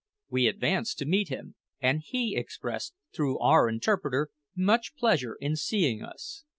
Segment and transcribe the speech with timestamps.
[0.31, 6.01] We advanced to meet him, and he expressed, through our interpreter, much pleasure in seeing
[6.01, 6.43] us.